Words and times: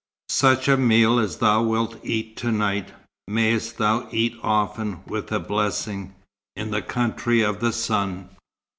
Such 0.29 0.67
a 0.67 0.77
meal 0.77 1.19
as 1.19 1.37
thou 1.37 1.61
wilt 1.61 1.99
eat 2.03 2.35
to 2.37 2.51
night, 2.51 2.91
mayst 3.27 3.77
thou 3.77 4.07
eat 4.11 4.35
often 4.41 5.03
with 5.05 5.31
a 5.31 5.39
blessing, 5.39 6.15
in 6.55 6.71
the 6.71 6.81
country 6.81 7.43
of 7.43 7.59
the 7.59 7.71
sun." 7.71 8.29